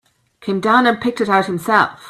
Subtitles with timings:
[0.39, 1.99] Came down and picked it out himself.